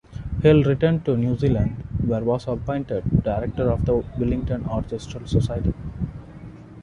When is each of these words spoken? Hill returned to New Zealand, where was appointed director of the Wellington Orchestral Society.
Hill 0.41 0.63
returned 0.63 1.05
to 1.05 1.15
New 1.15 1.37
Zealand, 1.37 1.83
where 2.07 2.23
was 2.23 2.47
appointed 2.47 3.03
director 3.23 3.69
of 3.69 3.85
the 3.85 3.97
Wellington 4.17 4.65
Orchestral 4.65 5.27
Society. 5.27 5.75